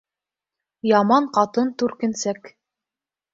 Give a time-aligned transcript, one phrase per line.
[0.91, 2.51] Яман ҡатын түркенсәк.